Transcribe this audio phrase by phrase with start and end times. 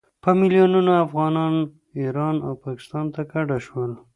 [0.23, 1.53] په میلونونو افغانان
[2.01, 3.91] ایران او پاکستان ته کډه شول.